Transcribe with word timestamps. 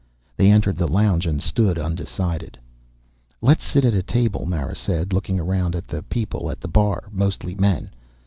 They 0.35 0.49
entered 0.49 0.77
the 0.77 0.87
lounge 0.87 1.27
and 1.27 1.39
stood 1.39 1.77
undecided. 1.77 2.57
"Let's 3.39 3.63
sit 3.63 3.85
at 3.85 3.93
a 3.93 4.01
table," 4.01 4.47
Mara 4.47 4.73
said, 4.75 5.13
looking 5.13 5.39
around 5.39 5.75
at 5.75 5.87
the 5.87 6.01
people 6.01 6.49
at 6.49 6.59
the 6.59 6.67
bar, 6.67 7.03
mostly 7.11 7.53
men. 7.53 7.91